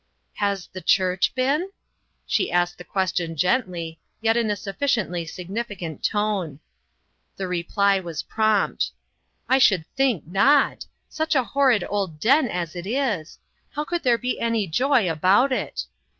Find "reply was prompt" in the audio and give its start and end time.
7.47-8.93